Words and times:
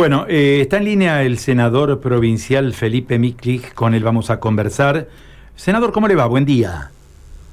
Bueno, 0.00 0.24
eh, 0.30 0.62
está 0.62 0.78
en 0.78 0.86
línea 0.86 1.22
el 1.24 1.36
senador 1.36 2.00
provincial 2.00 2.72
Felipe 2.72 3.18
Miklich, 3.18 3.74
con 3.74 3.92
él 3.92 4.02
vamos 4.02 4.30
a 4.30 4.40
conversar. 4.40 5.08
Senador, 5.56 5.92
¿cómo 5.92 6.08
le 6.08 6.14
va? 6.14 6.24
Buen 6.24 6.46
día. 6.46 6.90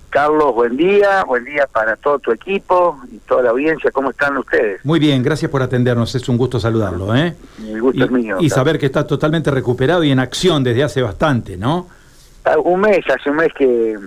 Carlos, 0.09 0.55
buen 0.55 0.77
día, 0.77 1.25
buen 1.25 1.43
día 1.43 1.67
para 1.67 1.97
todo 1.97 2.19
tu 2.19 2.31
equipo 2.31 3.01
y 3.11 3.17
toda 3.17 3.43
la 3.43 3.49
audiencia. 3.49 3.91
¿Cómo 3.91 4.11
están 4.11 4.37
ustedes? 4.37 4.79
Muy 4.85 4.97
bien, 4.97 5.21
gracias 5.23 5.51
por 5.51 5.61
atendernos, 5.61 6.15
es 6.15 6.29
un 6.29 6.37
gusto 6.37 6.57
saludarlo. 6.57 7.13
¿eh? 7.13 7.35
El 7.67 7.81
gusto 7.81 7.99
y, 7.99 8.03
es 8.03 8.11
mío. 8.11 8.37
Y 8.39 8.49
saber 8.49 8.79
que 8.79 8.85
está 8.85 9.05
totalmente 9.05 9.51
recuperado 9.51 10.01
y 10.05 10.11
en 10.11 10.19
acción 10.19 10.63
desde 10.63 10.85
hace 10.85 11.01
bastante, 11.01 11.57
¿no? 11.57 11.89
Ah, 12.45 12.57
un 12.57 12.79
mes, 12.79 13.03
hace 13.13 13.29
un 13.29 13.35
mes 13.35 13.51
que 13.57 13.97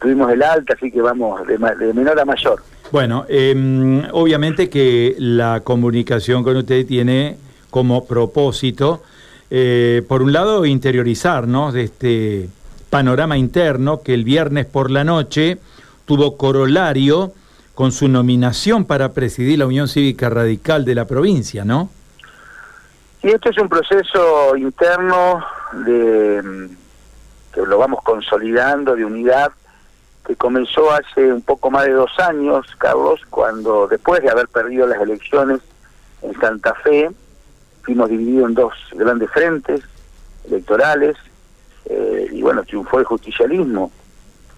tuvimos 0.00 0.30
el 0.30 0.40
alta, 0.40 0.74
así 0.74 0.92
que 0.92 1.02
vamos 1.02 1.44
de, 1.48 1.58
de 1.58 1.92
menor 1.92 2.20
a 2.20 2.24
mayor. 2.24 2.62
Bueno, 2.92 3.26
eh, 3.28 4.06
obviamente 4.12 4.70
que 4.70 5.16
la 5.18 5.62
comunicación 5.64 6.44
con 6.44 6.56
usted 6.56 6.86
tiene 6.86 7.44
como 7.70 8.06
propósito, 8.06 9.02
eh, 9.50 10.02
por 10.08 10.22
un 10.22 10.32
lado, 10.32 10.66
interiorizarnos 10.66 11.72
de 11.72 11.82
este 11.84 12.48
panorama 12.90 13.36
interno 13.36 14.02
que 14.02 14.14
el 14.14 14.24
viernes 14.24 14.66
por 14.66 14.90
la 14.90 15.04
noche 15.04 15.58
tuvo 16.04 16.36
corolario 16.36 17.32
con 17.74 17.92
su 17.92 18.08
nominación 18.08 18.84
para 18.84 19.12
presidir 19.12 19.58
la 19.58 19.66
Unión 19.66 19.88
Cívica 19.88 20.30
Radical 20.30 20.84
de 20.84 20.94
la 20.94 21.04
provincia, 21.04 21.64
¿no? 21.64 21.90
Y 23.22 23.28
esto 23.28 23.50
es 23.50 23.58
un 23.58 23.68
proceso 23.68 24.56
interno 24.56 25.44
de 25.84 26.68
que 27.52 27.62
lo 27.62 27.78
vamos 27.78 28.02
consolidando 28.02 28.94
de 28.94 29.04
unidad 29.04 29.52
que 30.26 30.36
comenzó 30.36 30.90
hace 30.90 31.32
un 31.32 31.42
poco 31.42 31.70
más 31.70 31.84
de 31.84 31.92
dos 31.92 32.10
años, 32.18 32.66
Carlos, 32.78 33.20
cuando 33.30 33.86
después 33.86 34.22
de 34.22 34.30
haber 34.30 34.48
perdido 34.48 34.86
las 34.86 35.00
elecciones 35.00 35.60
en 36.22 36.38
Santa 36.40 36.74
Fe, 36.74 37.10
fuimos 37.86 38.10
divididos 38.10 38.48
en 38.48 38.54
dos 38.54 38.74
grandes 38.92 39.30
frentes 39.30 39.80
electorales 40.44 41.16
eh, 41.86 42.28
y 42.32 42.42
bueno, 42.42 42.64
triunfó 42.64 42.98
el 42.98 43.04
justicialismo. 43.04 43.92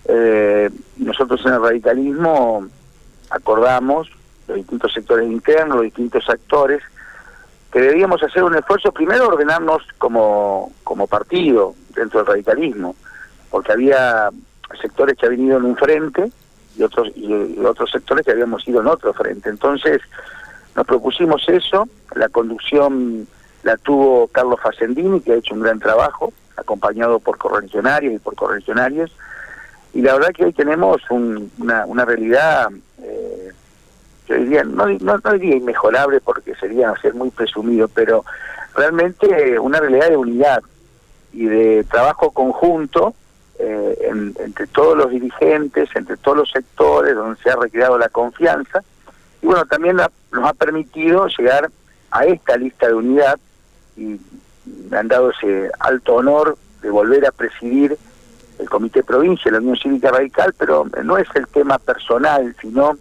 Eh, 0.06 0.70
nosotros 0.96 1.44
en 1.44 1.52
el 1.52 1.62
radicalismo 1.62 2.66
acordamos, 3.28 4.10
los 4.48 4.56
distintos 4.56 4.94
sectores 4.94 5.30
internos, 5.30 5.76
los 5.76 5.84
distintos 5.84 6.28
actores, 6.30 6.82
que 7.70 7.80
debíamos 7.82 8.22
hacer 8.22 8.42
un 8.42 8.56
esfuerzo, 8.56 8.92
primero 8.92 9.28
ordenarnos 9.28 9.82
como, 9.98 10.72
como 10.82 11.06
partido 11.06 11.74
dentro 11.94 12.20
del 12.20 12.28
radicalismo, 12.28 12.96
porque 13.50 13.72
había 13.72 14.30
sectores 14.80 15.18
que 15.18 15.26
habían 15.26 15.48
ido 15.48 15.58
en 15.58 15.64
un 15.64 15.76
frente 15.76 16.32
y 16.78 16.82
otros, 16.82 17.08
y 17.14 17.58
otros 17.62 17.90
sectores 17.90 18.24
que 18.24 18.32
habíamos 18.32 18.66
ido 18.66 18.80
en 18.80 18.86
otro 18.86 19.12
frente. 19.12 19.50
Entonces, 19.50 20.00
nos 20.76 20.86
propusimos 20.86 21.48
eso, 21.48 21.88
la 22.14 22.28
conducción 22.28 23.26
la 23.62 23.76
tuvo 23.76 24.28
Carlos 24.28 24.60
Facendini, 24.62 25.20
que 25.20 25.32
ha 25.32 25.36
hecho 25.36 25.54
un 25.54 25.60
gran 25.60 25.78
trabajo, 25.78 26.32
acompañado 26.56 27.18
por 27.20 27.38
correligionarios 27.38 28.14
y 28.14 28.18
por 28.18 28.34
correligionarios, 28.34 29.10
y 29.94 30.02
la 30.02 30.14
verdad 30.14 30.30
que 30.34 30.44
hoy 30.44 30.52
tenemos 30.52 31.02
una, 31.10 31.86
una 31.86 32.04
realidad, 32.04 32.68
eh, 33.02 33.52
yo 34.28 34.34
diría, 34.36 34.62
no, 34.62 34.86
no, 34.86 35.18
no, 35.22 35.32
diría 35.32 35.56
inmejorable 35.56 36.20
porque 36.20 36.54
sería 36.56 36.92
ser 37.00 37.14
muy 37.14 37.30
presumido, 37.30 37.88
pero 37.88 38.24
realmente 38.74 39.58
una 39.58 39.80
realidad 39.80 40.10
de 40.10 40.16
unidad 40.16 40.62
y 41.32 41.46
de 41.46 41.84
trabajo 41.84 42.30
conjunto 42.30 43.14
eh, 43.58 44.08
entre 44.38 44.66
todos 44.68 44.96
los 44.96 45.10
dirigentes, 45.10 45.88
entre 45.94 46.16
todos 46.16 46.38
los 46.38 46.50
sectores, 46.50 47.14
donde 47.14 47.40
se 47.42 47.50
ha 47.50 47.56
recreado 47.56 47.98
la 47.98 48.08
confianza, 48.08 48.84
y 49.42 49.46
bueno, 49.46 49.64
también 49.66 49.96
nos 49.96 50.44
ha 50.44 50.52
permitido 50.54 51.26
llegar 51.28 51.70
a 52.10 52.24
esta 52.24 52.56
lista 52.56 52.88
de 52.88 52.94
unidad 52.94 53.38
y 53.96 54.20
me 54.90 54.96
han 54.96 55.08
dado 55.08 55.30
ese 55.30 55.70
alto 55.78 56.16
honor 56.16 56.56
de 56.82 56.90
volver 56.90 57.26
a 57.26 57.32
presidir 57.32 57.96
el 58.58 58.68
Comité 58.68 59.02
Provincia, 59.02 59.50
la 59.52 59.58
Unión 59.58 59.76
Cívica 59.76 60.10
Radical, 60.10 60.54
pero 60.58 60.86
no 61.04 61.18
es 61.18 61.28
el 61.34 61.46
tema 61.48 61.78
personal, 61.78 62.54
sino 62.60 62.98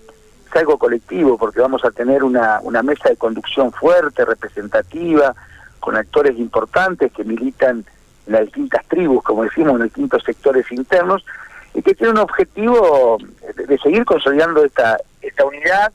es 0.47 0.55
algo 0.55 0.77
colectivo, 0.77 1.37
porque 1.37 1.59
vamos 1.59 1.83
a 1.83 1.91
tener 1.91 2.23
una, 2.23 2.59
una 2.61 2.83
mesa 2.83 3.09
de 3.09 3.17
conducción 3.17 3.71
fuerte, 3.71 4.23
representativa, 4.23 5.35
con 5.79 5.95
actores 5.95 6.37
importantes 6.37 7.11
que 7.11 7.23
militan 7.23 7.85
en 8.27 8.33
las 8.33 8.45
distintas 8.45 8.85
tribus, 8.87 9.23
como 9.23 9.43
decimos, 9.43 9.73
en 9.73 9.79
los 9.79 9.87
distintos 9.87 10.23
sectores 10.23 10.71
internos, 10.71 11.25
y 11.73 11.81
que 11.81 11.95
tiene 11.95 12.11
un 12.11 12.19
objetivo 12.19 13.17
de 13.55 13.77
seguir 13.79 14.05
consolidando 14.05 14.63
esta, 14.63 14.97
esta 15.21 15.45
unidad, 15.45 15.91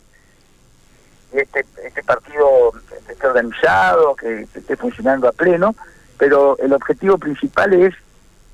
este, 1.33 1.65
este 1.85 2.03
partido 2.03 2.73
esté 3.09 3.27
organizado, 3.27 4.15
que, 4.17 4.43
esté 4.55 4.77
funcionando 4.77 5.29
a 5.29 5.33
pleno, 5.33 5.75
pero 6.19 6.57
el 6.59 6.73
objetivo 6.73 7.19
principal 7.19 7.73
es 7.75 7.95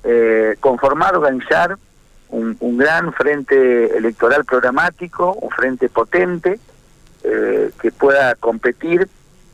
eh, 0.03 0.55
conformar, 0.59 1.15
organizar 1.15 1.77
un, 2.29 2.77
gran 2.77 3.11
frente 3.13 3.97
electoral 3.97 4.45
programático, 4.45 5.33
un 5.33 5.49
frente 5.49 5.89
potente, 5.89 6.59
eh, 7.23 7.71
que 7.81 7.91
pueda 7.91 8.35
competir 8.35 9.07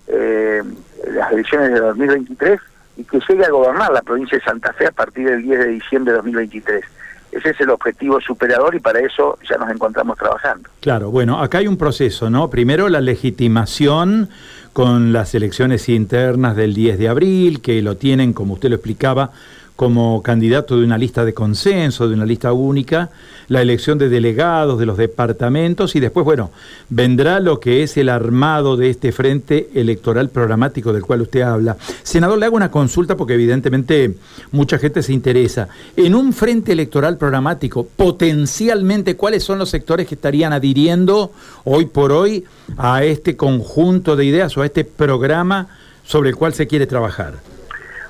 eh, 0.08 0.62
las 1.08 1.32
elecciones 1.32 1.74
de 1.74 1.80
2023 1.80 2.60
y 2.98 3.04
que 3.04 3.20
llegue 3.28 3.46
a 3.46 3.50
gobernar 3.50 3.92
la 3.92 4.02
provincia 4.02 4.38
de 4.38 4.44
Santa 4.44 4.72
Fe 4.74 4.88
a 4.88 4.92
partir 4.92 5.28
del 5.28 5.42
10 5.42 5.60
de 5.60 5.68
diciembre 5.68 6.12
de 6.12 6.18
2023. 6.18 6.86
Ese 7.36 7.50
es 7.50 7.60
el 7.60 7.70
objetivo 7.70 8.22
superador 8.22 8.76
y 8.76 8.80
para 8.80 9.02
eso 9.02 9.38
ya 9.48 9.58
nos 9.58 9.70
encontramos 9.70 10.18
trabajando. 10.18 10.70
Claro, 10.80 11.12
bueno, 11.12 11.42
acá 11.42 11.58
hay 11.58 11.68
un 11.68 11.76
proceso, 11.76 12.30
¿no? 12.30 12.50
Primero 12.50 12.88
la 12.88 13.02
legitimación 13.02 14.30
con 14.72 15.12
las 15.12 15.36
elecciones 15.36 15.90
internas 15.90 16.56
del 16.56 16.74
10 16.74 16.98
de 16.98 17.10
abril, 17.10 17.62
que 17.62 17.82
lo 17.82 17.98
tienen, 17.98 18.32
como 18.32 18.54
usted 18.54 18.70
lo 18.70 18.76
explicaba, 18.76 19.32
como 19.76 20.24
candidato 20.24 20.78
de 20.78 20.86
una 20.86 20.98
lista 20.98 21.26
de 21.26 21.34
consenso, 21.34 22.08
de 22.08 22.14
una 22.14 22.26
lista 22.26 22.54
única, 22.54 23.10
la 23.48 23.62
elección 23.62 23.98
de 23.98 24.10
delegados 24.10 24.80
de 24.80 24.86
los 24.86 24.98
departamentos 24.98 25.96
y 25.96 26.00
después, 26.00 26.24
bueno, 26.24 26.52
vendrá 26.90 27.40
lo 27.40 27.60
que 27.60 27.84
es 27.84 27.98
el 27.98 28.10
armado 28.10 28.78
de 28.78 28.90
este 28.90 29.12
frente 29.12 29.70
electoral 29.76 30.30
programático 30.30 30.94
del 30.94 31.04
cual 31.04 31.22
usted 31.22 31.42
habla. 31.42 31.76
Senador, 32.04 32.38
le 32.38 32.46
hago 32.46 32.56
una 32.56 32.72
consulta 32.72 33.18
porque 33.18 33.34
evidentemente 33.34 34.16
mucha 34.52 34.78
gente 34.78 35.04
se 35.04 35.14
interesa. 35.14 35.68
En 35.98 36.16
un 36.16 36.32
frente 36.32 36.72
electoral 36.72 37.18
programático, 37.18 37.86
potencialmente, 37.86 39.16
¿cuáles 39.18 39.44
son 39.44 39.60
los 39.60 39.70
sectores 39.70 40.08
que 40.08 40.16
estarían 40.16 40.54
adhiriendo 40.54 41.32
hoy 41.66 41.86
por 41.86 42.14
hoy 42.14 42.46
a 42.78 43.04
este 43.04 43.36
conjunto 43.36 44.16
de 44.16 44.26
ideas 44.26 44.58
o 44.58 44.62
a 44.62 44.66
este 44.66 44.86
programa 44.86 45.68
sobre 46.06 46.30
el 46.30 46.36
cual 46.38 46.54
se 46.54 46.66
quiere 46.66 46.88
trabajar? 46.88 47.55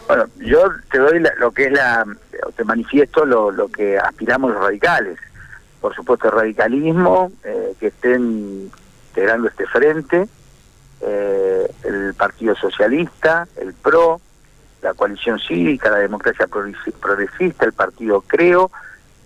Bueno, 0.07 0.25
yo 0.37 0.69
te 0.91 0.99
doy 0.99 1.23
lo 1.37 1.51
que 1.51 1.65
es 1.65 1.71
la, 1.71 2.05
te 2.55 2.63
manifiesto 2.63 3.25
lo, 3.25 3.51
lo 3.51 3.67
que 3.67 3.97
aspiramos 3.97 4.51
los 4.51 4.61
radicales. 4.61 5.17
Por 5.81 5.95
supuesto, 5.95 6.27
el 6.27 6.33
radicalismo, 6.33 7.31
eh, 7.43 7.73
que 7.79 7.87
estén 7.87 8.69
integrando 9.07 9.47
este 9.47 9.65
frente, 9.65 10.27
eh, 11.01 11.71
el 11.83 12.13
Partido 12.13 12.55
Socialista, 12.55 13.47
el 13.55 13.73
PRO, 13.73 14.21
la 14.81 14.93
coalición 14.93 15.39
cívica, 15.39 15.89
la 15.89 15.97
democracia 15.97 16.47
progresista, 16.47 17.65
el 17.65 17.73
Partido 17.73 18.21
Creo, 18.21 18.69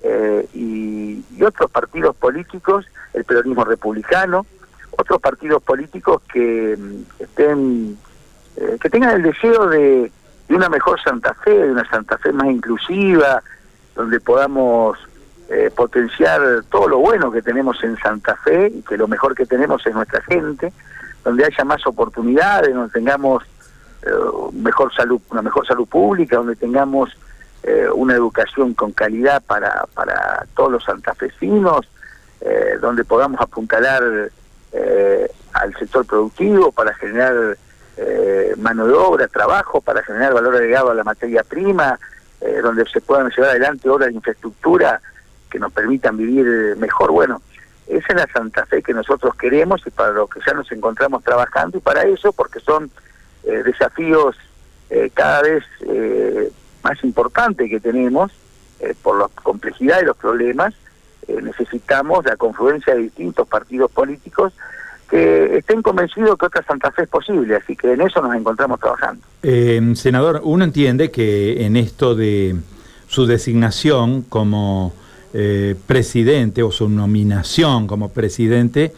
eh, 0.02 0.48
y, 0.54 1.24
y, 1.36 1.44
otros 1.44 1.70
partidos 1.72 2.16
políticos, 2.16 2.86
el 3.14 3.26
peronismo 3.26 3.66
republicano, 3.66 4.46
otros 4.92 5.20
partidos 5.20 5.62
políticos 5.62 6.22
que 6.32 6.78
mm, 6.78 7.22
estén, 7.22 7.98
que 8.82 8.90
tengan 8.90 9.16
el 9.16 9.24
deseo 9.24 9.68
de 9.68 10.12
de 10.50 10.56
una 10.56 10.68
mejor 10.68 11.00
Santa 11.00 11.34
Fe, 11.36 11.52
de 11.52 11.72
una 11.72 11.88
Santa 11.90 12.18
Fe 12.18 12.34
más 12.34 12.48
inclusiva, 12.48 13.42
donde 13.96 14.20
podamos 14.20 14.98
eh, 15.48 15.72
potenciar 15.76 16.42
todo 16.72 16.88
lo 16.88 16.98
bueno 16.98 17.32
que 17.32 17.44
tenemos 17.44 17.82
en 17.84 17.96
Santa 17.98 18.36
Fe 18.36 18.72
y 18.76 18.82
que 18.82 18.98
lo 18.98 19.08
mejor 19.08 19.36
que 19.36 19.46
tenemos 19.46 19.86
es 19.86 19.94
nuestra 19.94 20.22
gente, 20.24 20.74
donde 21.24 21.46
haya 21.46 21.64
más 21.64 21.86
oportunidades, 21.86 22.74
donde 22.74 22.92
tengamos 22.92 23.44
eh, 24.02 24.10
mejor 24.54 24.92
salud, 24.94 25.22
una 25.30 25.44
mejor 25.44 25.68
salud 25.68 25.88
pública, 25.88 26.38
donde 26.38 26.56
tengamos 26.56 27.16
eh, 27.62 27.88
una 27.94 28.16
educación 28.16 28.74
con 28.74 28.92
calidad 28.92 29.44
para, 29.44 29.86
para 29.94 30.48
todos 30.56 30.72
los 30.72 30.84
santafesinos, 30.84 31.88
donde 32.80 33.04
podamos 33.04 33.42
apuntalar 33.42 34.02
al 35.52 35.76
sector 35.78 36.06
productivo 36.06 36.72
para 36.72 36.94
generar 36.94 37.58
eh, 38.02 38.54
mano 38.58 38.88
de 38.88 38.94
obra, 38.94 39.28
trabajo 39.28 39.82
para 39.82 40.02
generar 40.04 40.34
valor 40.34 40.56
agregado 40.56 40.92
a 40.92 40.94
la 40.94 41.04
materia 41.04 41.44
prima, 41.44 42.00
eh, 42.40 42.62
donde 42.64 42.86
se 42.86 43.02
puedan 43.02 43.30
llevar 43.30 43.50
adelante 43.50 43.90
obras 43.90 44.08
de 44.08 44.16
infraestructura 44.16 45.02
que 45.50 45.60
nos 45.60 45.74
permitan 45.74 46.16
vivir 46.16 46.78
mejor. 46.78 47.12
Bueno, 47.12 47.42
esa 47.88 48.08
es 48.08 48.16
la 48.16 48.28
Santa 48.32 48.66
Fe 48.66 48.82
que 48.82 48.94
nosotros 48.94 49.36
queremos 49.36 49.86
y 49.86 49.90
para 49.90 50.12
lo 50.12 50.28
que 50.28 50.40
ya 50.46 50.54
nos 50.54 50.72
encontramos 50.72 51.26
trabajando 51.26 51.78
y 51.78 51.82
para 51.82 52.04
eso, 52.04 52.32
porque 52.32 52.62
son 52.62 52.90
eh, 53.44 53.64
desafíos 53.64 54.38
cada 55.14 55.44
vez 55.44 55.64
más 56.84 57.04
importantes 57.04 57.70
que 57.70 57.80
tenemos 57.80 58.32
por 59.04 59.20
la 59.20 59.28
complejidad 59.44 60.00
de 60.00 60.08
los 60.08 60.18
problemas, 60.18 60.74
necesitamos 61.28 62.26
la 62.26 62.38
confluencia 62.38 62.96
de 62.96 63.02
distintos 63.02 63.48
partidos 63.48 63.92
políticos 63.92 64.52
que 65.10 65.58
estén 65.58 65.82
convencidos 65.82 66.38
que 66.38 66.46
otra 66.46 66.64
Santa 66.64 66.92
Fe 66.92 67.04
es 67.04 67.10
posible, 67.10 67.56
así 67.56 67.76
que 67.76 67.94
en 67.94 68.02
eso 68.02 68.22
nos 68.22 68.36
encontramos 68.36 68.80
trabajando. 68.80 69.22
Eh, 69.42 69.82
senador, 69.96 70.42
uno 70.44 70.64
entiende 70.64 71.12
que 71.12 71.66
en 71.66 71.76
esto 71.76 72.16
de 72.16 72.56
su 73.08 73.26
designación 73.26 74.22
como 74.22 74.94
eh, 75.34 75.76
presidente 75.88 76.64
o 76.64 76.72
su 76.72 76.90
nominación 76.90 77.88
como 77.88 78.10
presidente, 78.10 78.94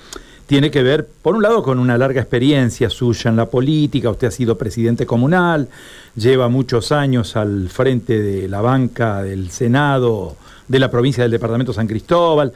tiene 0.52 0.70
que 0.70 0.84
ver, 0.84 1.08
por 1.22 1.34
un 1.34 1.44
lado, 1.44 1.64
con 1.64 1.80
una 1.80 1.98
larga 1.98 2.20
experiencia 2.20 2.90
suya 2.90 3.30
en 3.30 3.38
la 3.38 3.46
política, 3.46 4.10
usted 4.10 4.28
ha 4.28 4.32
sido 4.32 4.58
presidente 4.58 5.06
comunal, 5.06 5.70
lleva 6.14 6.50
muchos 6.50 6.92
años 6.92 7.38
al 7.38 7.70
frente 7.70 8.22
de 8.22 8.50
la 8.50 8.60
banca 8.60 9.24
del 9.24 9.50
Senado 9.50 10.36
de 10.68 10.80
la 10.80 10.92
provincia 10.92 11.24
del 11.24 11.32
Departamento 11.32 11.72
San 11.72 11.88
Cristóbal, 11.88 12.52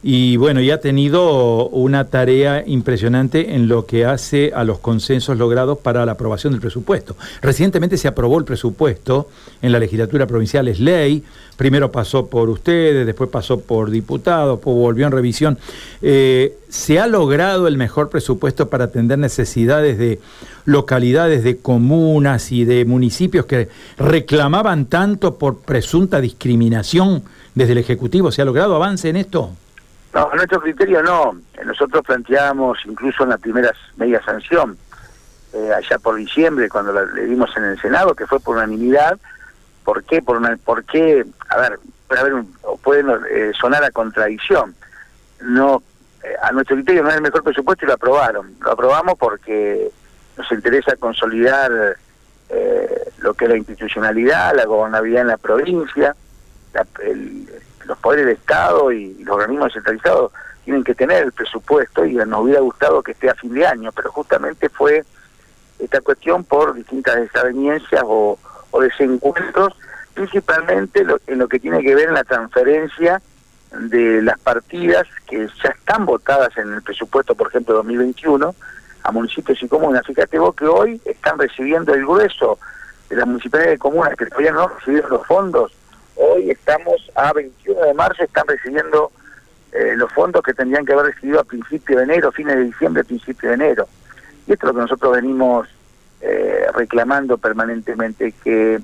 y 0.00 0.36
bueno, 0.36 0.60
y 0.60 0.70
ha 0.70 0.80
tenido 0.80 1.68
una 1.70 2.04
tarea 2.04 2.62
impresionante 2.64 3.54
en 3.54 3.66
lo 3.66 3.84
que 3.84 4.04
hace 4.04 4.52
a 4.54 4.62
los 4.62 4.78
consensos 4.78 5.36
logrados 5.36 5.78
para 5.78 6.06
la 6.06 6.12
aprobación 6.12 6.52
del 6.52 6.60
presupuesto. 6.60 7.16
Recientemente 7.42 7.96
se 7.96 8.06
aprobó 8.06 8.38
el 8.38 8.44
presupuesto 8.44 9.28
en 9.60 9.72
la 9.72 9.80
legislatura 9.80 10.26
provincial, 10.26 10.68
es 10.68 10.78
ley, 10.78 11.24
primero 11.60 11.92
pasó 11.92 12.26
por 12.26 12.48
ustedes, 12.48 13.04
después 13.04 13.28
pasó 13.28 13.60
por 13.60 13.90
diputados, 13.90 14.56
después 14.56 14.74
volvió 14.74 15.04
en 15.04 15.12
revisión. 15.12 15.58
Eh, 16.00 16.56
¿Se 16.70 16.98
ha 16.98 17.06
logrado 17.06 17.68
el 17.68 17.76
mejor 17.76 18.08
presupuesto 18.08 18.70
para 18.70 18.84
atender 18.84 19.18
necesidades 19.18 19.98
de 19.98 20.20
localidades, 20.64 21.44
de 21.44 21.58
comunas 21.58 22.50
y 22.50 22.64
de 22.64 22.86
municipios 22.86 23.44
que 23.44 23.68
reclamaban 23.98 24.86
tanto 24.86 25.36
por 25.36 25.58
presunta 25.58 26.22
discriminación 26.22 27.24
desde 27.54 27.72
el 27.72 27.78
Ejecutivo? 27.78 28.32
¿Se 28.32 28.40
ha 28.40 28.46
logrado 28.46 28.74
avance 28.74 29.10
en 29.10 29.16
esto? 29.16 29.50
No, 30.14 30.30
a 30.32 30.36
nuestro 30.36 30.62
criterio 30.62 31.02
no. 31.02 31.36
Nosotros 31.62 32.02
planteamos 32.06 32.78
incluso 32.86 33.24
en 33.24 33.28
la 33.28 33.36
primera 33.36 33.70
media 33.98 34.22
sanción, 34.24 34.78
eh, 35.52 35.72
allá 35.76 35.98
por 35.98 36.16
diciembre, 36.16 36.70
cuando 36.70 36.90
la, 36.90 37.04
le 37.04 37.26
dimos 37.26 37.54
en 37.58 37.64
el 37.64 37.78
Senado, 37.82 38.14
que 38.14 38.26
fue 38.26 38.40
por 38.40 38.56
unanimidad. 38.56 39.20
¿Por 39.90 40.04
qué? 40.04 40.22
Por, 40.22 40.58
por 40.60 40.84
qué? 40.84 41.26
A 41.48 41.56
ver, 41.58 41.80
puede, 42.06 42.20
haber 42.20 42.34
un, 42.34 42.52
puede 42.80 43.02
eh, 43.28 43.50
sonar 43.60 43.82
a 43.82 43.90
contradicción. 43.90 44.76
No, 45.40 45.82
eh, 46.22 46.28
a 46.40 46.52
nuestro 46.52 46.76
criterio 46.76 47.02
no 47.02 47.08
es 47.08 47.16
el 47.16 47.22
mejor 47.22 47.42
presupuesto 47.42 47.84
y 47.84 47.88
lo 47.88 47.94
aprobaron. 47.94 48.54
Lo 48.60 48.70
aprobamos 48.70 49.18
porque 49.18 49.90
nos 50.36 50.52
interesa 50.52 50.94
consolidar 50.94 51.96
lo 53.18 53.34
que 53.34 53.46
es 53.46 53.50
la 53.50 53.56
institucionalidad, 53.56 54.54
la 54.54 54.64
gobernabilidad 54.64 55.22
en 55.22 55.28
la 55.28 55.36
provincia, 55.38 56.14
los 57.84 57.98
poderes 57.98 58.26
de 58.26 58.32
Estado 58.34 58.92
y, 58.92 59.14
los 59.24 59.34
organismos 59.34 59.70
descentralizados 59.70 60.30
tienen 60.64 60.84
que 60.84 60.94
tener 60.94 61.24
el 61.24 61.32
presupuesto 61.32 62.04
y 62.04 62.14
nos 62.14 62.42
hubiera 62.42 62.60
gustado 62.60 63.02
que 63.02 63.10
esté 63.10 63.28
a 63.28 63.34
fin 63.34 63.54
de 63.54 63.66
año, 63.66 63.90
pero 63.90 64.12
justamente 64.12 64.68
fue 64.68 65.04
esta 65.80 66.00
cuestión 66.00 66.44
por 66.44 66.74
distintas 66.74 67.16
desavenencias 67.16 68.02
o, 68.04 68.38
desencuentros, 68.80 69.74
principalmente 70.14 71.04
en 71.26 71.38
lo 71.38 71.48
que 71.48 71.58
tiene 71.58 71.82
que 71.82 71.94
ver 71.94 72.08
en 72.08 72.14
la 72.14 72.24
transferencia 72.24 73.20
de 73.72 74.22
las 74.22 74.38
partidas 74.40 75.06
que 75.26 75.46
ya 75.62 75.70
están 75.70 76.04
votadas 76.04 76.56
en 76.56 76.72
el 76.72 76.82
presupuesto, 76.82 77.34
por 77.34 77.48
ejemplo, 77.48 77.74
2021, 77.76 78.54
a 79.02 79.12
municipios 79.12 79.62
y 79.62 79.68
comunas. 79.68 80.06
Fíjate 80.06 80.38
vos 80.38 80.54
que 80.54 80.66
hoy 80.66 81.00
están 81.04 81.38
recibiendo 81.38 81.94
el 81.94 82.02
grueso 82.02 82.58
de 83.08 83.16
las 83.16 83.26
municipalidades 83.26 83.74
de 83.74 83.78
comunas 83.78 84.16
que 84.16 84.26
todavía 84.26 84.52
no 84.52 84.68
recibieron 84.68 85.10
los 85.10 85.26
fondos 85.26 85.72
Hoy 86.22 86.50
estamos 86.50 87.10
a 87.14 87.32
21 87.32 87.80
de 87.80 87.94
marzo, 87.94 88.22
están 88.22 88.46
recibiendo 88.46 89.10
eh, 89.72 89.94
los 89.96 90.12
fondos 90.12 90.42
que 90.42 90.52
tendrían 90.52 90.84
que 90.84 90.92
haber 90.92 91.06
recibido 91.06 91.40
a 91.40 91.44
principio 91.44 91.96
de 91.96 92.04
enero, 92.04 92.30
fines 92.30 92.56
de 92.56 92.64
diciembre, 92.64 93.04
principio 93.04 93.48
de 93.48 93.54
enero. 93.54 93.88
Y 94.46 94.52
esto 94.52 94.66
es 94.66 94.68
lo 94.68 94.74
que 94.74 94.82
nosotros 94.82 95.12
venimos 95.16 95.66
eh, 96.20 96.66
reclamando 96.74 97.38
permanentemente, 97.38 98.34
que 98.44 98.80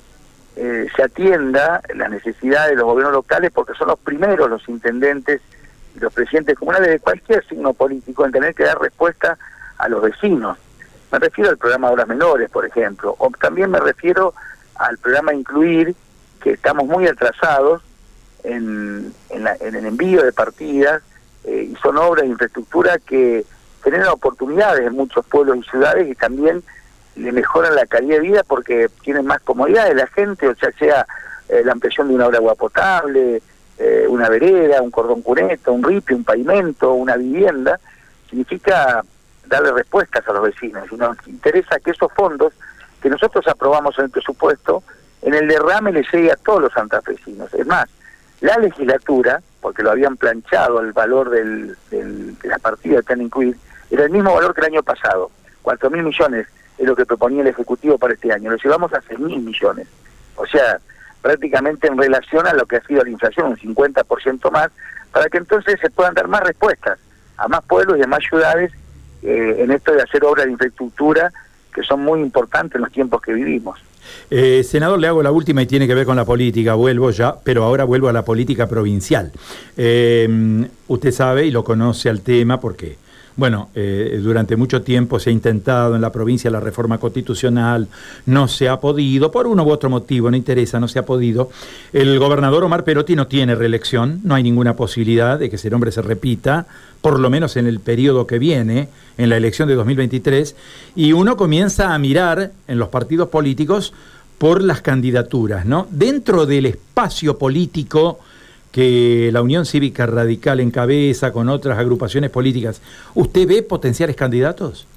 eh, 0.59 0.87
se 0.95 1.03
atienda 1.03 1.81
la 1.93 2.09
necesidad 2.09 2.67
de 2.67 2.75
los 2.75 2.85
gobiernos 2.85 3.13
locales, 3.13 3.51
porque 3.53 3.73
son 3.75 3.89
los 3.89 3.99
primeros 3.99 4.49
los 4.49 4.67
intendentes 4.67 5.39
y 5.95 5.99
los 5.99 6.11
presidentes 6.11 6.57
comunales 6.57 6.89
de 6.89 6.99
cualquier 6.99 7.45
signo 7.47 7.73
político 7.73 8.25
en 8.25 8.31
tener 8.31 8.55
que 8.55 8.63
dar 8.63 8.79
respuesta 8.81 9.37
a 9.77 9.87
los 9.87 10.01
vecinos. 10.01 10.57
Me 11.11 11.19
refiero 11.19 11.51
al 11.51 11.57
programa 11.57 11.87
de 11.87 11.93
obras 11.93 12.07
menores, 12.07 12.49
por 12.49 12.65
ejemplo, 12.65 13.15
o 13.19 13.29
también 13.39 13.69
me 13.69 13.79
refiero 13.79 14.33
al 14.75 14.97
programa 14.97 15.31
Incluir, 15.31 15.95
que 16.41 16.53
estamos 16.53 16.87
muy 16.87 17.05
atrasados 17.05 17.83
en, 18.43 19.13
en, 19.29 19.75
el 19.75 19.85
envío 19.85 20.23
de 20.23 20.31
partidas 20.31 21.03
eh, 21.43 21.69
y 21.71 21.75
son 21.75 21.97
obras 21.97 22.23
de 22.23 22.29
infraestructura 22.29 22.97
que 22.97 23.45
generan 23.83 24.07
oportunidades 24.07 24.87
en 24.87 24.93
muchos 24.93 25.23
pueblos 25.27 25.57
y 25.57 25.69
ciudades 25.69 26.07
y 26.07 26.15
también 26.15 26.63
le 27.17 27.31
mejoran 27.31 27.75
la 27.75 27.85
calidad 27.85 28.17
de 28.17 28.21
vida 28.21 28.43
porque 28.47 28.89
tienen 29.01 29.25
más 29.25 29.41
comodidades 29.41 29.95
la 29.95 30.07
gente, 30.07 30.47
o 30.47 30.55
sea, 30.55 30.71
sea 30.71 31.05
eh, 31.49 31.61
la 31.65 31.73
ampliación 31.73 32.07
de 32.07 32.15
una 32.15 32.27
obra 32.27 32.37
agua 32.37 32.55
potable, 32.55 33.41
eh, 33.77 34.05
una 34.07 34.29
vereda, 34.29 34.81
un 34.81 34.91
cordón 34.91 35.21
cuneto, 35.21 35.73
un 35.73 35.83
ripio, 35.83 36.15
un 36.15 36.23
pavimento, 36.23 36.93
una 36.93 37.15
vivienda, 37.15 37.79
significa 38.29 39.03
darle 39.45 39.71
respuestas 39.71 40.27
a 40.27 40.33
los 40.33 40.43
vecinos. 40.43 40.85
Y 40.91 40.95
nos 40.95 41.15
interesa 41.27 41.79
que 41.79 41.91
esos 41.91 42.11
fondos 42.13 42.53
que 43.01 43.09
nosotros 43.09 43.47
aprobamos 43.47 43.97
en 43.99 44.05
el 44.05 44.11
presupuesto 44.11 44.83
en 45.21 45.33
el 45.33 45.47
derrame 45.47 45.91
le 45.91 46.03
llegue 46.11 46.31
a 46.31 46.35
todos 46.35 46.61
los 46.61 46.73
santafesinos. 46.73 47.53
Es 47.53 47.65
más, 47.65 47.87
la 48.41 48.57
legislatura, 48.57 49.41
porque 49.61 49.83
lo 49.83 49.91
habían 49.91 50.15
planchado 50.15 50.79
el 50.79 50.93
valor 50.93 51.29
del, 51.29 51.75
de 51.89 52.47
la 52.47 52.59
partida 52.59 53.01
que 53.01 53.13
han 53.13 53.21
incluir, 53.21 53.57
era 53.89 54.03
el 54.03 54.11
mismo 54.11 54.33
valor 54.33 54.53
que 54.53 54.61
el 54.61 54.67
año 54.67 54.83
pasado, 54.83 55.31
cuatro 55.61 55.89
mil 55.89 56.03
millones 56.03 56.47
es 56.77 56.85
lo 56.85 56.95
que 56.95 57.05
proponía 57.05 57.41
el 57.41 57.47
Ejecutivo 57.47 57.97
para 57.97 58.13
este 58.13 58.31
año, 58.31 58.51
lo 58.51 58.57
llevamos 58.57 58.93
a 58.93 59.01
seis 59.01 59.19
mil 59.19 59.39
millones. 59.39 59.87
O 60.35 60.45
sea, 60.45 60.79
prácticamente 61.21 61.87
en 61.87 61.97
relación 61.97 62.47
a 62.47 62.53
lo 62.53 62.65
que 62.65 62.77
ha 62.77 62.83
sido 62.83 63.03
la 63.03 63.09
inflación, 63.09 63.47
un 63.47 63.57
50% 63.57 64.51
más, 64.51 64.69
para 65.11 65.29
que 65.29 65.37
entonces 65.37 65.79
se 65.79 65.89
puedan 65.89 66.13
dar 66.13 66.27
más 66.27 66.41
respuestas 66.41 66.99
a 67.37 67.47
más 67.47 67.63
pueblos 67.63 67.97
y 67.97 68.03
a 68.03 68.07
más 68.07 68.23
ciudades 68.23 68.71
eh, 69.23 69.55
en 69.59 69.71
esto 69.71 69.93
de 69.93 70.01
hacer 70.01 70.23
obras 70.23 70.45
de 70.45 70.51
infraestructura 70.51 71.31
que 71.73 71.83
son 71.83 72.01
muy 72.01 72.21
importantes 72.21 72.75
en 72.75 72.81
los 72.81 72.91
tiempos 72.91 73.21
que 73.21 73.33
vivimos. 73.33 73.79
Eh, 74.29 74.63
senador, 74.63 74.99
le 74.99 75.07
hago 75.07 75.21
la 75.21 75.31
última 75.31 75.61
y 75.61 75.65
tiene 75.65 75.87
que 75.87 75.93
ver 75.93 76.05
con 76.05 76.15
la 76.15 76.25
política. 76.25 76.73
Vuelvo 76.73 77.11
ya, 77.11 77.35
pero 77.43 77.63
ahora 77.63 77.83
vuelvo 77.83 78.09
a 78.09 78.13
la 78.13 78.23
política 78.23 78.67
provincial. 78.67 79.31
Eh, 79.75 80.67
usted 80.87 81.11
sabe 81.11 81.45
y 81.45 81.51
lo 81.51 81.63
conoce 81.63 82.09
al 82.09 82.21
tema 82.21 82.59
porque, 82.59 82.97
bueno, 83.37 83.69
eh, 83.75 84.19
durante 84.21 84.55
mucho 84.55 84.81
tiempo 84.81 85.19
se 85.19 85.29
ha 85.29 85.33
intentado 85.33 85.95
en 85.95 86.01
la 86.01 86.11
provincia 86.11 86.49
la 86.49 86.59
reforma 86.59 86.97
constitucional, 86.97 87.87
no 88.25 88.47
se 88.47 88.67
ha 88.67 88.79
podido, 88.79 89.31
por 89.31 89.45
uno 89.45 89.63
u 89.63 89.69
otro 89.69 89.91
motivo, 89.91 90.31
no 90.31 90.35
interesa, 90.35 90.79
no 90.79 90.87
se 90.87 90.97
ha 90.97 91.05
podido. 91.05 91.51
El 91.93 92.17
gobernador 92.17 92.63
Omar 92.63 92.83
Perotti 92.83 93.15
no 93.15 93.27
tiene 93.27 93.53
reelección, 93.53 94.21
no 94.23 94.33
hay 94.33 94.41
ninguna 94.41 94.75
posibilidad 94.75 95.37
de 95.37 95.51
que 95.51 95.57
ese 95.57 95.69
nombre 95.69 95.91
se 95.91 96.01
repita, 96.01 96.65
por 96.99 97.19
lo 97.19 97.29
menos 97.29 97.57
en 97.57 97.67
el 97.67 97.79
periodo 97.79 98.25
que 98.25 98.39
viene, 98.39 98.89
en 99.19 99.29
la 99.29 99.37
elección 99.37 99.67
de 99.67 99.75
2023, 99.75 100.55
y 100.95 101.13
uno 101.13 101.37
comienza 101.37 101.93
a 101.93 101.99
mirar 101.99 102.51
en 102.67 102.79
los 102.79 102.89
partidos 102.89 103.29
políticos 103.29 103.93
por 104.39 104.63
las 104.63 104.81
candidaturas, 104.81 105.65
¿no? 105.65 105.87
Dentro 105.91 106.47
del 106.47 106.65
espacio 106.65 107.37
político 107.37 108.19
que 108.71 109.29
la 109.31 109.41
Unión 109.41 109.65
Cívica 109.65 110.05
Radical 110.05 110.59
encabeza 110.59 111.31
con 111.31 111.49
otras 111.49 111.77
agrupaciones 111.79 112.29
políticas, 112.29 112.81
¿usted 113.15 113.47
ve 113.47 113.63
potenciales 113.63 114.15
candidatos? 114.15 114.87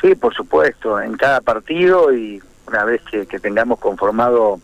Sí, 0.00 0.14
por 0.14 0.34
supuesto, 0.34 1.00
en 1.00 1.16
cada 1.16 1.40
partido 1.40 2.12
y 2.14 2.42
una 2.66 2.84
vez 2.84 3.02
que, 3.02 3.26
tengamos 3.40 3.78
conformado 3.78 4.60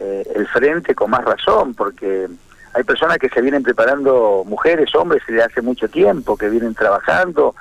eh, 0.00 0.24
el 0.34 0.46
frente 0.48 0.94
con 0.94 1.10
más 1.10 1.24
razón, 1.24 1.74
porque 1.74 2.28
hay 2.72 2.84
personas 2.84 3.18
que 3.18 3.28
se 3.28 3.40
vienen 3.40 3.62
preparando, 3.62 4.44
mujeres, 4.46 4.94
hombres, 4.94 5.22
desde 5.26 5.42
hace 5.42 5.62
mucho 5.62 5.88
tiempo, 5.88 6.36
que 6.36 6.48
vienen 6.48 6.74
trabajando, 6.74 7.54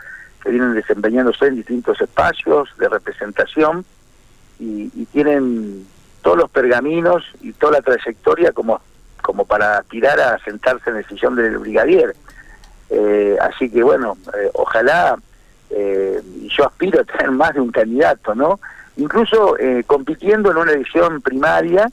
que 0.43 0.49
vienen 0.49 0.73
desempeñándose 0.73 1.47
en 1.47 1.55
distintos 1.55 1.99
espacios 2.01 2.69
de 2.77 2.89
representación 2.89 3.85
y, 4.59 4.89
tienen 5.11 5.85
todos 6.21 6.37
los 6.37 6.49
pergaminos 6.49 7.23
y 7.41 7.53
toda 7.53 7.73
la 7.73 7.81
trayectoria 7.81 8.51
como, 8.51 8.81
como 9.29 9.45
para 9.45 9.77
aspirar 9.77 10.19
a 10.19 10.39
sentarse 10.39 10.89
en 10.89 10.95
el 10.95 11.05
sillón 11.05 11.35
del 11.35 11.59
brigadier. 11.59 12.15
Eh, 12.89 13.37
así 13.39 13.69
que 13.69 13.83
bueno, 13.83 14.17
eh, 14.35 14.49
ojalá, 14.53 15.19
eh, 15.69 16.19
yo 16.57 16.65
aspiro 16.65 16.99
a 16.99 17.03
tener 17.03 17.29
más 17.29 17.53
de 17.53 17.61
un 17.61 17.71
candidato, 17.71 18.33
¿no? 18.33 18.59
Incluso 18.97 19.55
compitiendo 19.85 20.49
en 20.49 20.57
una 20.57 20.71
edición 20.71 21.21
primaria, 21.21 21.89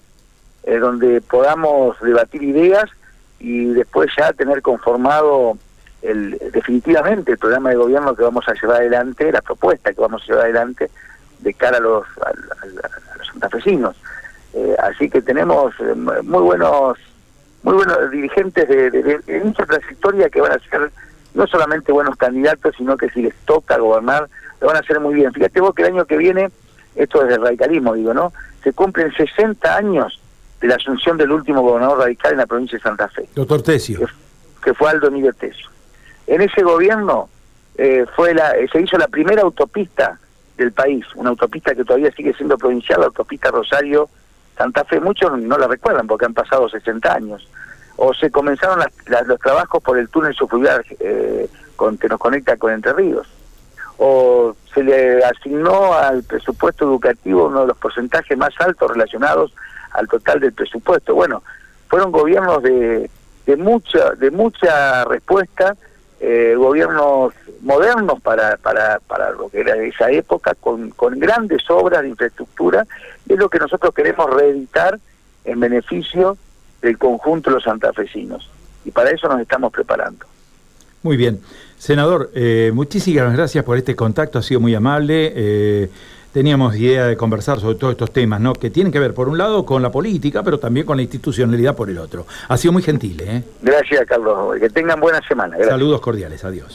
donde 0.64 1.20
podamos 1.20 2.00
debatir 2.00 2.42
ideas 2.42 2.86
y 3.38 3.66
después 3.66 4.10
ya 4.18 4.32
tener 4.32 4.60
conformado 4.62 5.56
el, 6.02 6.36
definitivamente 6.52 7.32
el 7.32 7.38
programa 7.38 7.70
de 7.70 7.76
gobierno 7.76 8.16
que 8.16 8.24
vamos 8.24 8.48
a 8.48 8.54
llevar 8.54 8.78
adelante, 8.78 9.30
la 9.30 9.42
propuesta 9.42 9.92
que 9.92 10.00
vamos 10.00 10.22
a 10.22 10.26
llevar 10.26 10.44
adelante 10.46 10.90
de 11.40 11.54
cara 11.54 11.76
a 11.76 11.80
los, 11.80 12.04
a, 12.22 12.32
los 13.18 13.26
santafesinos. 13.28 13.94
Eh, 14.56 14.74
así 14.78 15.10
que 15.10 15.20
tenemos 15.20 15.74
eh, 15.80 15.94
muy 15.94 16.40
buenos 16.40 16.96
muy 17.66 17.74
buenos 17.74 18.10
dirigentes 18.12 18.68
de, 18.68 19.40
mucha 19.42 19.66
trayectoria 19.66 20.30
que 20.30 20.40
van 20.40 20.52
a 20.52 20.58
ser 20.70 20.92
no 21.34 21.48
solamente 21.48 21.90
buenos 21.90 22.14
candidatos, 22.16 22.76
sino 22.78 22.96
que 22.96 23.10
si 23.10 23.22
les 23.22 23.34
toca 23.44 23.76
gobernar, 23.76 24.28
lo 24.60 24.68
van 24.68 24.76
a 24.76 24.80
hacer 24.80 25.00
muy 25.00 25.14
bien. 25.14 25.32
Fíjate 25.32 25.60
vos 25.60 25.74
que 25.74 25.82
el 25.82 25.88
año 25.92 26.04
que 26.04 26.16
viene, 26.16 26.48
esto 26.94 27.26
es 27.26 27.34
el 27.34 27.42
radicalismo, 27.42 27.94
digo, 27.94 28.14
¿no? 28.14 28.32
Se 28.62 28.72
cumplen 28.72 29.12
60 29.12 29.76
años 29.76 30.20
de 30.60 30.68
la 30.68 30.76
asunción 30.76 31.18
del 31.18 31.32
último 31.32 31.60
gobernador 31.62 31.98
radical 31.98 32.32
en 32.32 32.38
la 32.38 32.46
provincia 32.46 32.78
de 32.78 32.82
Santa 32.82 33.08
Fe. 33.08 33.28
Doctor 33.34 33.60
Tesio. 33.62 34.08
Que, 34.62 34.72
fue 34.72 34.88
Aldo 34.88 35.08
Emilio 35.08 35.32
Tesio. 35.32 35.68
En 36.28 36.42
ese 36.42 36.62
gobierno 36.62 37.28
eh, 37.76 38.06
fue 38.14 38.32
la, 38.32 38.54
se 38.70 38.80
hizo 38.80 38.96
la 38.96 39.08
primera 39.08 39.42
autopista 39.42 40.20
del 40.56 40.70
país, 40.70 41.04
una 41.16 41.30
autopista 41.30 41.74
que 41.74 41.84
todavía 41.84 42.12
sigue 42.12 42.32
siendo 42.34 42.56
provincial, 42.56 43.00
la 43.00 43.06
autopista 43.06 43.50
Rosario 43.50 44.08
Santa 44.56 44.84
Fe. 44.84 45.00
Muchos 45.00 45.38
no 45.38 45.58
la 45.58 45.66
recuerdan 45.66 46.06
porque 46.06 46.26
han 46.26 46.34
pasado 46.34 46.68
60 46.68 47.12
años. 47.12 47.48
O 47.96 48.12
se 48.12 48.30
comenzaron 48.30 48.80
los 49.26 49.38
trabajos 49.40 49.82
por 49.82 49.98
el 49.98 50.08
túnel 50.08 50.34
subfluvial 50.34 50.84
eh, 51.00 51.48
con, 51.76 51.96
que 51.96 52.08
nos 52.08 52.18
conecta 52.18 52.56
con 52.56 52.72
Entre 52.72 52.92
Ríos. 52.92 53.26
O 53.98 54.54
se 54.74 54.82
le 54.82 55.24
asignó 55.24 55.94
al 55.94 56.22
presupuesto 56.22 56.84
educativo 56.84 57.46
uno 57.46 57.62
de 57.62 57.68
los 57.68 57.78
porcentajes 57.78 58.36
más 58.36 58.52
altos 58.58 58.90
relacionados 58.90 59.54
al 59.92 60.06
total 60.08 60.40
del 60.40 60.52
presupuesto. 60.52 61.14
Bueno, 61.14 61.42
fueron 61.88 62.12
gobiernos 62.12 62.62
de, 62.62 63.10
de 63.46 63.56
mucha 63.56 64.10
de 64.10 64.30
mucha 64.30 65.04
respuesta, 65.04 65.74
eh, 66.20 66.54
gobiernos 66.56 67.34
modernos 67.60 68.20
para, 68.20 68.56
para, 68.56 69.00
para 69.00 69.32
lo 69.32 69.48
que 69.48 69.60
era 69.60 69.76
esa 69.76 70.10
época, 70.10 70.54
con, 70.54 70.90
con 70.90 71.18
grandes 71.18 71.68
obras 71.70 72.02
de 72.02 72.08
infraestructura, 72.08 72.86
es 73.28 73.38
lo 73.38 73.48
que 73.48 73.58
nosotros 73.58 73.94
queremos 73.94 74.32
reeditar 74.32 74.98
en 75.44 75.60
beneficio 75.60 76.36
del 76.82 76.98
conjunto 76.98 77.50
de 77.50 77.56
los 77.56 77.64
santafesinos. 77.64 78.50
Y 78.84 78.90
para 78.90 79.10
eso 79.10 79.28
nos 79.28 79.40
estamos 79.40 79.72
preparando. 79.72 80.26
Muy 81.02 81.16
bien. 81.16 81.40
Senador, 81.78 82.30
eh, 82.34 82.70
muchísimas 82.72 83.32
gracias 83.34 83.64
por 83.64 83.76
este 83.76 83.94
contacto, 83.94 84.38
ha 84.38 84.42
sido 84.42 84.60
muy 84.60 84.74
amable. 84.74 85.32
Eh, 85.34 85.90
teníamos 86.36 86.76
idea 86.76 87.06
de 87.06 87.16
conversar 87.16 87.60
sobre 87.60 87.76
todos 87.76 87.92
estos 87.92 88.10
temas, 88.10 88.38
¿no? 88.42 88.52
Que 88.52 88.68
tienen 88.68 88.92
que 88.92 89.00
ver, 89.00 89.14
por 89.14 89.26
un 89.26 89.38
lado, 89.38 89.64
con 89.64 89.80
la 89.80 89.90
política, 89.90 90.42
pero 90.42 90.58
también 90.58 90.84
con 90.84 90.98
la 90.98 91.02
institucionalidad 91.02 91.74
por 91.74 91.88
el 91.88 91.96
otro. 91.96 92.26
Ha 92.48 92.58
sido 92.58 92.72
muy 92.72 92.82
gentil, 92.82 93.22
¿eh? 93.22 93.42
Gracias, 93.62 94.04
Carlos. 94.06 94.60
Que 94.60 94.68
tengan 94.68 95.00
buena 95.00 95.26
semana. 95.26 95.56
Saludos 95.66 95.98
cordiales. 96.02 96.44
Adiós. 96.44 96.74